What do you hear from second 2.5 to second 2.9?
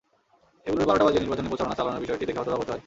হতে হয়।